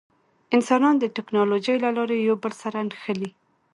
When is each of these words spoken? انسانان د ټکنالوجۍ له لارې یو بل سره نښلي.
انسانان 0.55 0.95
د 0.99 1.05
ټکنالوجۍ 1.15 1.75
له 1.85 1.89
لارې 1.97 2.17
یو 2.27 2.35
بل 2.43 2.53
سره 2.63 2.77
نښلي. 2.87 3.29